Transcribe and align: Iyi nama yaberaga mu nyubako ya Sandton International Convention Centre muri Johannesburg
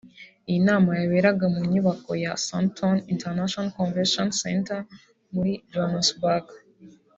Iyi 0.49 0.59
nama 0.69 0.89
yaberaga 1.01 1.45
mu 1.53 1.61
nyubako 1.71 2.11
ya 2.23 2.31
Sandton 2.45 2.97
International 3.13 3.69
Convention 3.77 4.27
Centre 4.41 4.87
muri 5.33 5.51
Johannesburg 5.71 6.45